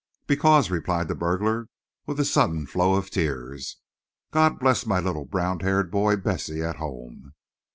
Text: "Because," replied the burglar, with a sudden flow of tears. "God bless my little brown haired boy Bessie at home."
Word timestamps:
"Because," 0.25 0.71
replied 0.71 1.09
the 1.09 1.13
burglar, 1.13 1.67
with 2.07 2.19
a 2.19 2.25
sudden 2.25 2.65
flow 2.65 2.95
of 2.95 3.11
tears. 3.11 3.77
"God 4.31 4.57
bless 4.57 4.83
my 4.83 4.99
little 4.99 5.25
brown 5.25 5.59
haired 5.59 5.91
boy 5.91 6.15
Bessie 6.15 6.63
at 6.63 6.77
home." 6.77 7.35